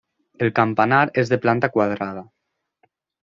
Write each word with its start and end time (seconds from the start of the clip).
El 0.45 0.49
campanar 0.59 1.01
és 1.23 1.29
de 1.33 1.39
planta 1.45 1.71
quadrada. 1.75 2.23